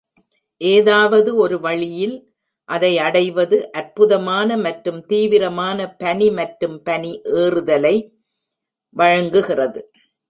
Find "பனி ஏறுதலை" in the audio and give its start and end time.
6.83-7.95